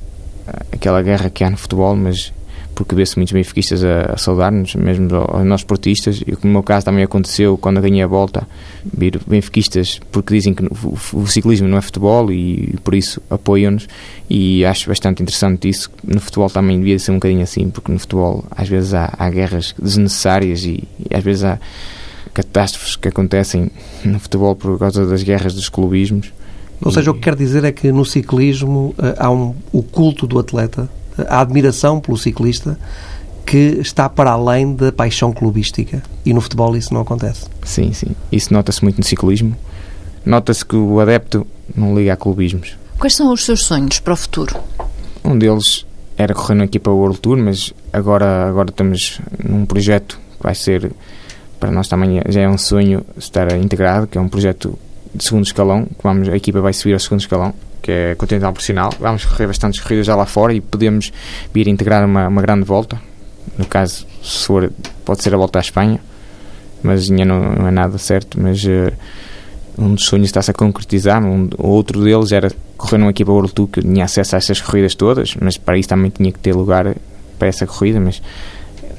[0.72, 2.32] aquela guerra que há no futebol, mas
[2.76, 6.86] porque vê-se muitos benfiquistas a, a saudar-nos, mesmo aos nossos portistas, e no meu caso
[6.86, 8.48] também aconteceu quando eu ganhei a volta,
[8.86, 13.88] vir benfiquistas porque dizem que o, o ciclismo não é futebol e, por isso apoiam-nos
[14.30, 15.90] e acho bastante interessante isso.
[16.04, 19.30] No futebol também devia ser um bocadinho assim, porque no futebol às vezes há, há
[19.30, 21.60] guerras desnecessárias e, e às vezes há
[22.34, 23.70] catástrofes que acontecem
[24.04, 26.34] no futebol por causa das guerras dos clubismos.
[26.82, 30.38] Ou seja, o que quer dizer é que no ciclismo há um, o culto do
[30.38, 30.90] atleta
[31.28, 32.78] a admiração pelo ciclista
[33.46, 36.02] que está para além da paixão clubística.
[36.26, 37.46] E no futebol isso não acontece.
[37.64, 38.16] Sim, sim.
[38.32, 39.56] Isso nota-se muito no ciclismo.
[40.26, 41.46] Nota-se que o adepto
[41.76, 42.78] não liga a clubismos.
[42.98, 44.56] Quais são os seus sonhos para o futuro?
[45.24, 45.86] Um deles
[46.18, 50.92] era correr na equipa World Tour, mas agora, agora estamos num projeto que vai ser,
[51.60, 54.78] para nós também já é um sonho estar integrado, que é um projeto
[55.14, 58.54] de segundo escalão, que vamos, a equipa vai subir ao segundo escalão que é continental
[58.54, 58.92] profissional.
[59.00, 61.12] Vamos correr bastantes corridas já lá fora e podemos
[61.54, 63.00] vir integrar uma, uma grande volta.
[63.58, 64.72] No caso, se for,
[65.06, 66.00] pode ser a volta à Espanha,
[66.82, 68.40] mas ainda não, não é nada certo.
[68.40, 68.92] Mas uh,
[69.78, 71.22] um dos sonhos está-se a concretizar.
[71.24, 74.96] Um, outro deles era correr numa equipa World Tour que tinha acesso a essas corridas
[74.96, 76.96] todas, mas para isso também tinha que ter lugar
[77.38, 78.00] para essa corrida.
[78.00, 78.22] Mas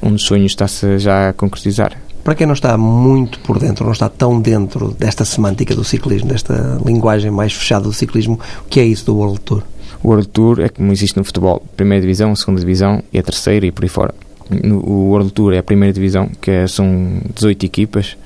[0.01, 2.04] um dos sonhos está-se já a concretizar.
[2.25, 6.27] Para quem não está muito por dentro, não está tão dentro desta semântica do ciclismo,
[6.27, 9.61] desta linguagem mais fechada do ciclismo, o que é isso do World Tour?
[10.01, 13.67] O World Tour é como existe no futebol: primeira divisão, segunda divisão e a terceira
[13.67, 14.15] e por aí fora.
[14.63, 18.17] O World Tour é a primeira divisão, que é, são 18 equipas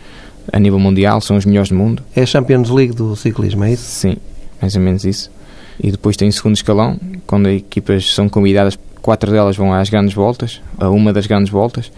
[0.53, 2.01] a nível mundial, são os melhores do mundo.
[2.15, 3.83] É a Champions League do ciclismo, é isso?
[3.83, 4.15] Sim,
[4.61, 5.29] mais ou menos isso.
[5.77, 9.89] E depois tem o segundo escalão, quando as equipas são convidadas, quatro delas vão às
[9.89, 11.91] grandes voltas, a uma das grandes voltas,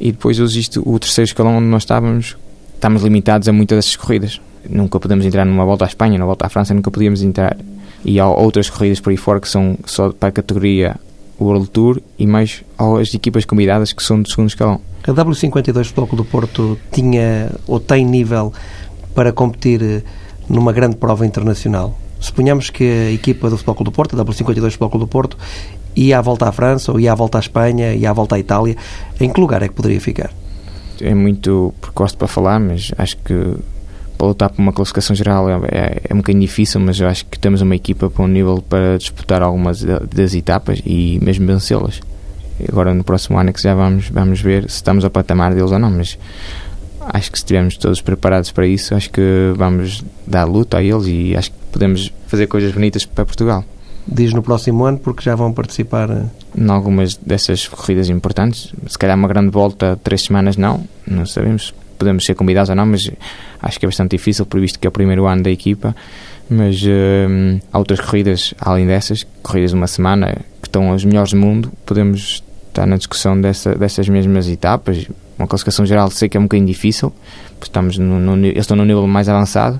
[0.00, 2.36] e depois existe o terceiro escalão onde nós estávamos,
[2.74, 4.40] estamos limitados a muitas dessas corridas.
[4.68, 7.56] Nunca podemos entrar numa volta à Espanha, numa volta à França, nunca podíamos entrar.
[8.04, 10.96] E há outras corridas por aí fora que são só para a categoria
[11.40, 14.80] World Tour e mais as equipas convidadas que são do segundo escalão.
[15.06, 18.52] A W52 Futebol do Porto tinha ou tem nível
[19.14, 20.02] para competir eh,
[20.48, 21.98] numa grande prova internacional?
[22.20, 25.38] Suponhamos que a equipa do Futebol Clube do Porto, a W52 Futebol Clube do Porto,
[25.96, 28.38] ia à volta à França, ou ia à volta à Espanha, ia à volta à
[28.38, 28.76] Itália.
[29.20, 30.30] Em que lugar é que poderia ficar?
[31.00, 33.56] É muito precoce para falar, mas acho que
[34.18, 37.24] para lutar por uma classificação geral é, é, é um bocadinho difícil, mas eu acho
[37.26, 42.00] que temos uma equipa para um nível para disputar algumas das etapas e mesmo vencê-las.
[42.68, 45.70] Agora no próximo ano é que já vamos, vamos ver se estamos ao patamar deles
[45.70, 46.18] ou não, mas
[47.00, 51.06] acho que se estivermos todos preparados para isso, acho que vamos dar luta a eles
[51.06, 53.64] e acho que podemos fazer coisas bonitas para Portugal.
[54.10, 56.08] Diz no próximo ano, porque já vão participar.
[56.10, 56.24] eh,
[56.56, 61.74] Em algumas dessas corridas importantes, se calhar uma grande volta, três semanas não, não sabemos,
[61.98, 63.10] podemos ser convidados ou não, mas
[63.60, 65.94] acho que é bastante difícil, por visto que é o primeiro ano da equipa.
[66.48, 71.32] Mas hum, há outras corridas, além dessas, corridas de uma semana, que estão as melhores
[71.32, 75.06] do mundo, podemos estar na discussão dessa, dessas mesmas etapas.
[75.38, 77.12] Uma classificação geral sei que é um bocadinho difícil,
[77.50, 79.78] porque estamos no, no, eles estão no nível mais avançado,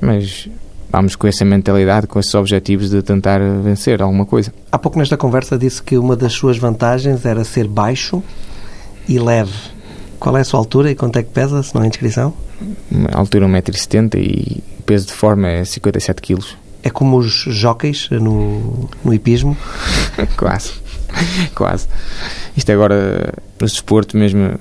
[0.00, 0.48] mas
[0.90, 4.52] vamos com essa mentalidade, com esses objetivos de tentar vencer alguma coisa.
[4.70, 8.22] Há pouco nesta conversa disse que uma das suas vantagens era ser baixo
[9.08, 9.52] e leve.
[10.18, 12.34] Qual é a sua altura e quanto é que pesa, se não é inscrição?
[13.12, 16.44] A altura 1,70m e o peso de forma é 57 kg.
[16.82, 19.56] É como os jockeys no, no hipismo?
[20.36, 20.72] Quase.
[21.54, 21.86] Quase.
[22.56, 24.58] Isto agora, no desporto mesmo,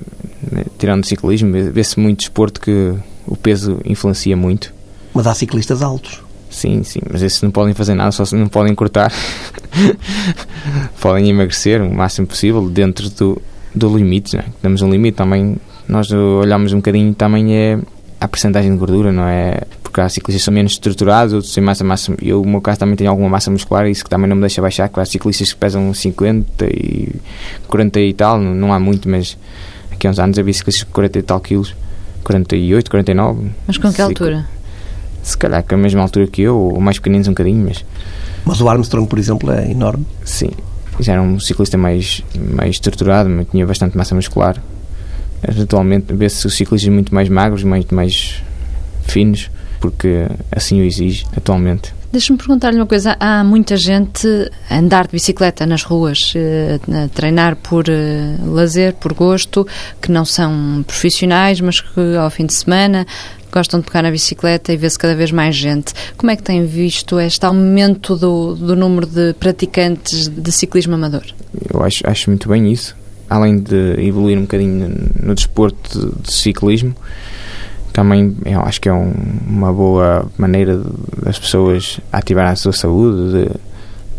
[0.77, 2.93] tirando o ciclismo, vê-se muito desporto que
[3.25, 4.76] o peso influencia muito.
[5.17, 6.21] Mas há ciclistas altos.
[6.47, 9.12] Sim, sim, mas esses não podem fazer nada, só não podem cortar.
[11.01, 13.41] podem emagrecer o máximo possível dentro do,
[13.73, 14.38] do limite.
[14.38, 14.45] Né?
[14.62, 15.58] Temos um limite também.
[15.88, 17.80] Nós olhamos um bocadinho também é
[18.21, 19.62] a percentagem de gordura, não é?
[19.82, 22.13] Porque há ciclistas que são menos estruturados, outros têm massa, massa.
[22.21, 24.41] Eu, no meu caso, também tenho alguma massa muscular e isso que também não me
[24.41, 24.88] deixa baixar.
[24.88, 27.15] Claro, há ciclistas que pesam 50 e
[27.67, 29.36] 40 e tal, não, não há muito, mas
[29.91, 31.73] aqui há uns anos havia ciclistas com 40 e tal quilos,
[32.23, 33.49] 48, 49.
[33.65, 34.45] Mas com que altura?
[35.27, 37.83] Se calhar com a mesma altura que eu, ou mais pequeninos um bocadinho, mas.
[38.45, 40.05] Mas o Armstrong, por exemplo, é enorme.
[40.23, 40.51] Sim,
[40.99, 44.61] já era um ciclista mais, mais estruturado, tinha bastante massa muscular
[45.61, 48.41] atualmente vê-se os ciclistas muito mais magros, muito mais
[49.03, 51.95] finos, porque assim o exige atualmente.
[52.11, 53.17] Deixa-me perguntar-lhe uma coisa.
[53.19, 54.27] Há muita gente
[54.69, 59.67] a andar de bicicleta nas ruas, eh, a treinar por eh, lazer, por gosto,
[60.01, 63.05] que não são profissionais, mas que ao fim de semana
[63.51, 65.93] gostam de pegar na bicicleta e vê-se cada vez mais gente.
[66.15, 71.25] Como é que tem visto este aumento do, do número de praticantes de ciclismo amador?
[71.73, 72.95] Eu acho, acho muito bem isso
[73.29, 76.95] além de evoluir um bocadinho no desporto de, de ciclismo,
[77.91, 79.12] também eu acho que é um,
[79.47, 80.81] uma boa maneira
[81.23, 83.49] das pessoas ativarem a sua saúde, de,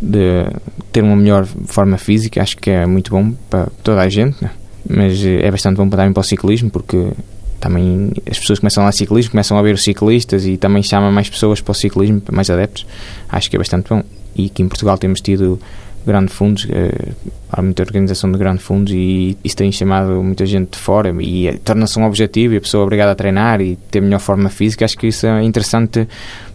[0.02, 0.50] de,
[0.92, 4.50] ter uma melhor forma física, acho que é muito bom para toda a gente, né?
[4.88, 7.12] mas é bastante bom também para o ciclismo, porque
[7.60, 11.28] também as pessoas começam a ciclismo, começam a ver os ciclistas e também chamam mais
[11.28, 12.86] pessoas para o ciclismo, mais adeptos,
[13.28, 14.02] acho que é bastante bom.
[14.34, 15.60] E aqui em Portugal temos tido
[16.06, 17.12] grandes fundos, eh,
[17.50, 21.58] há muita organização de grandes fundos e isso tem chamado muita gente de fora e
[21.64, 24.84] torna-se um objetivo e a pessoa é obrigada a treinar e ter melhor forma física,
[24.84, 26.08] acho que isso é interessante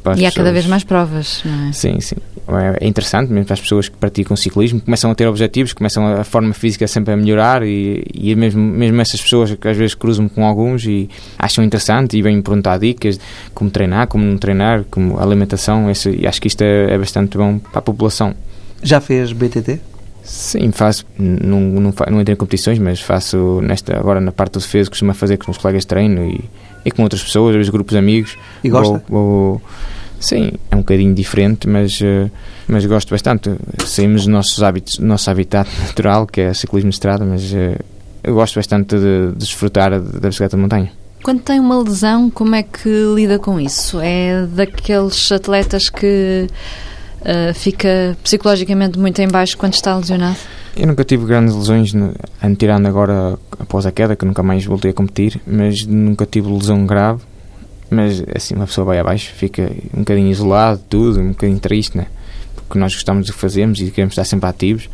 [0.04, 1.72] para as E há cada vez mais provas, não é?
[1.72, 2.16] Sim, sim.
[2.48, 6.06] É, é interessante mesmo para as pessoas que praticam ciclismo, começam a ter objetivos, começam
[6.06, 9.78] a, a forma física sempre a melhorar e, e mesmo, mesmo essas pessoas que às
[9.78, 13.20] vezes cruzam com alguns e acham interessante e vêm perguntar dicas
[13.54, 17.38] como treinar, como não treinar, como alimentação, esse, e acho que isto é, é bastante
[17.38, 18.36] bom para a população.
[18.84, 19.80] Já fez BTT?
[20.24, 21.06] Sim, faço.
[21.18, 25.14] Não, não, não entrei em competições, mas faço nesta, agora na parte do defesa, costumo
[25.14, 26.50] fazer com os colegas de treino e,
[26.86, 28.38] e com outras pessoas, os grupos de amigos.
[28.64, 29.04] E gosta?
[29.10, 29.62] Vou, vou,
[30.20, 32.30] sim, é um bocadinho diferente, mas, eh,
[32.68, 33.52] mas gosto bastante.
[33.86, 37.78] Saímos dos nossos hábitos, do nosso habitat natural, que é ciclismo de estrada, mas eh,
[38.24, 40.92] eu gosto bastante de, de desfrutar da bicicleta de montanha.
[41.22, 44.00] Quando tem uma lesão, como é que lida com isso?
[44.02, 46.48] É daqueles atletas que
[47.24, 50.38] uh, fica psicologicamente muito em baixo quando está lesionado?
[50.76, 51.94] Eu nunca tive grandes lesões,
[52.58, 56.86] tirando agora após a queda, que nunca mais voltei a competir, mas nunca tive lesão
[56.86, 57.22] grave.
[57.90, 62.08] Mas assim, uma pessoa vai abaixo, fica um bocadinho isolado, tudo, um bocadinho triste, né?
[62.56, 64.90] Porque nós gostamos do que fazemos e queremos estar sempre ativos.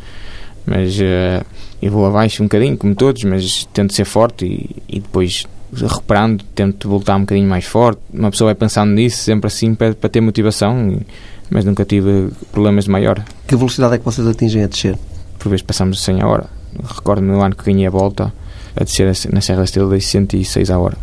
[0.66, 1.44] Mas uh,
[1.80, 6.44] eu vou abaixo um bocadinho, como todos, mas tento ser forte e, e depois recuperando,
[6.54, 8.00] tento voltar um bocadinho mais forte.
[8.12, 10.90] Uma pessoa vai pensando nisso sempre assim para, para ter motivação.
[10.90, 11.06] E,
[11.50, 13.22] mas nunca tive problemas de maior.
[13.46, 14.96] Que velocidade é que vocês atingem a descer?
[15.38, 16.46] Por vezes passamos 100 a hora.
[16.94, 18.32] Recordo no ano que ganhei a volta
[18.76, 20.96] a descer na Serra da Estrela de 106 a hora.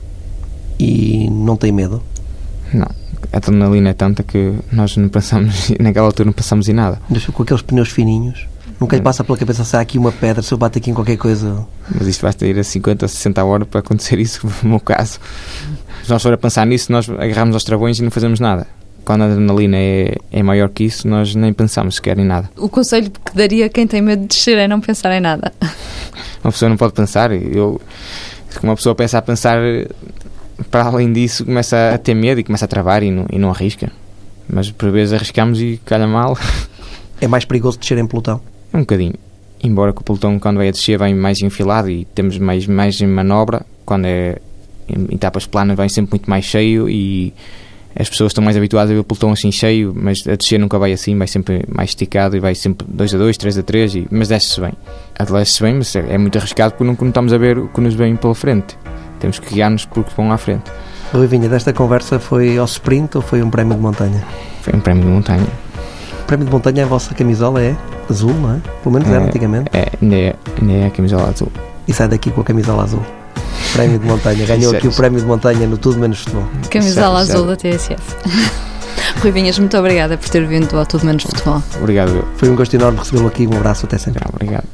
[0.80, 2.02] E não tem medo?
[2.74, 2.88] Não.
[3.34, 7.02] A adrenalina é tanta que nós não pensamos, naquela altura não pensamos em nada.
[7.10, 8.48] Mas com aqueles pneus fininhos,
[8.80, 10.94] nunca lhe passa pela cabeça se há aqui uma pedra, se eu bato aqui em
[10.94, 11.66] qualquer coisa.
[11.94, 14.80] Mas isto basta ir a 50 ou 60 a hora para acontecer isso, no meu
[14.80, 15.20] caso.
[16.04, 18.66] Se nós for a pensar nisso, nós agarramos aos travões e não fazemos nada
[19.08, 22.50] quando a adrenalina é, é maior que isso, nós nem pensamos sequer em nada.
[22.58, 25.54] O conselho que daria a quem tem medo de descer é não pensar em nada.
[26.44, 27.32] Uma pessoa não pode pensar.
[27.32, 27.80] Eu,
[28.62, 29.60] uma pessoa pensa a pensar
[30.70, 33.50] para além disso, começa a ter medo e começa a travar e não, e não
[33.50, 33.90] arrisca.
[34.50, 36.38] Mas por vezes arriscamos e calha mal.
[37.22, 38.42] É mais perigoso descer em pelotão?
[38.74, 39.16] É um bocadinho.
[39.64, 43.02] Embora que o pelotão, quando vai a descer, vem mais enfilado e temos mais, mais
[43.02, 44.38] manobra, quando é
[44.88, 47.34] em etapas planas, vem sempre muito mais cheio e
[48.00, 50.78] as pessoas estão mais habituadas a ver o pelotão assim cheio, mas a descer nunca
[50.78, 53.96] vai assim, vai sempre mais esticado e vai sempre 2 a 2, 3 a 3,
[53.96, 54.74] e, mas desce-se bem.
[55.32, 57.82] Desce-se bem, mas é, é muito arriscado porque não, não estamos a ver o que
[57.82, 58.78] nos vem pela frente.
[59.20, 60.72] Temos que guiar-nos porque vão à frente.
[61.12, 64.24] Rui Vinha, desta conversa foi ao sprint ou foi um prémio de montanha?
[64.62, 65.48] Foi um prémio de montanha.
[66.22, 67.76] O prémio de montanha, a vossa camisola é
[68.10, 68.62] azul, não é?
[68.84, 69.70] Pelo menos é, era antigamente.
[69.74, 71.52] É, ainda é, ainda é a camisola azul.
[71.88, 73.02] E sai daqui com a camisola azul.
[73.74, 74.46] Prémio de montanha.
[74.46, 76.48] Ganhou aqui o prémio de montanha no Tudo Menos Futebol.
[76.70, 78.02] Camisola azul da TSF.
[79.22, 81.62] Rui Vinhas, muito obrigada por ter vindo ao Tudo Menos Futebol.
[81.80, 82.28] Obrigado.
[82.38, 83.48] Foi um gosto enorme recebê-lo aqui.
[83.48, 84.24] Um abraço, até sempre.
[84.32, 84.66] Obrigado.